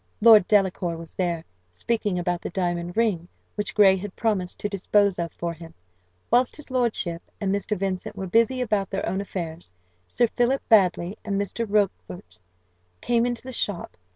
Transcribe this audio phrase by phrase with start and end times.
[0.19, 5.19] Lord Delacour was there, speaking about the diamond ring, which Gray had promised to dispose
[5.19, 5.75] of for him.
[6.31, 7.77] Whilst his lordship and Mr.
[7.77, 9.71] Vincent were busy about their own affairs,
[10.07, 11.67] Sir Philip Baddely and Mr.
[11.69, 12.39] Rochfort
[12.99, 13.95] came into the shop.